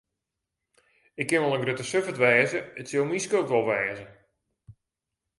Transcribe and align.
Ik 1.23 1.27
sil 1.29 1.43
wol 1.43 1.55
in 1.55 1.63
grutte 1.65 1.85
suffert 1.89 2.21
wêze, 2.23 2.59
it 2.79 2.87
sil 2.89 3.05
myn 3.07 3.23
skuld 3.25 3.49
wol 3.51 3.65
wêze. 3.69 4.05